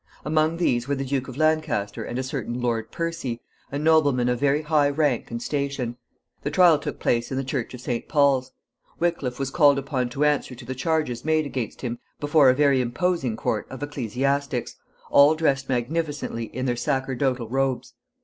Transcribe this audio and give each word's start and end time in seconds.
Among 0.25 0.57
these 0.57 0.87
were 0.87 0.95
the 0.95 1.05
Duke 1.05 1.27
of 1.27 1.37
Lancaster 1.37 2.03
and 2.03 2.17
a 2.17 2.23
certain 2.23 2.59
Lord 2.59 2.89
Percy, 2.89 3.39
a 3.71 3.77
nobleman 3.77 4.29
of 4.29 4.39
very 4.39 4.63
high 4.63 4.89
rank 4.89 5.29
and 5.29 5.39
station. 5.39 5.95
The 6.41 6.49
trial 6.49 6.79
took 6.79 6.99
place 6.99 7.29
in 7.29 7.37
the 7.37 7.43
Church 7.43 7.75
of 7.75 7.81
St. 7.81 8.07
Paul's. 8.07 8.51
Wickliffe 8.99 9.37
was 9.37 9.51
called 9.51 9.77
upon 9.77 10.09
to 10.09 10.25
answer 10.25 10.55
to 10.55 10.65
the 10.65 10.73
charges 10.73 11.23
made 11.23 11.45
against 11.45 11.81
him 11.81 11.99
before 12.19 12.49
a 12.49 12.55
very 12.55 12.81
imposing 12.81 13.37
court 13.37 13.67
of 13.69 13.83
ecclesiastics, 13.83 14.75
all 15.11 15.35
dressed 15.35 15.69
magnificently 15.69 16.45
in 16.45 16.65
their 16.65 16.75
sacerdotal 16.75 17.47
robes. 17.47 17.93